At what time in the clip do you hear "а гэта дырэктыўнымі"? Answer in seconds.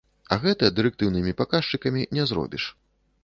0.35-1.33